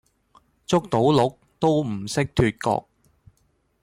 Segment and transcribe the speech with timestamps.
[0.65, 2.87] 捉到鹿都唔識脫角